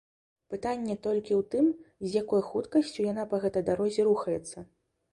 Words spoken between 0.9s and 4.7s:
толькі ў тым, з якой хуткасцю яна па гэтай дарозе рухаецца.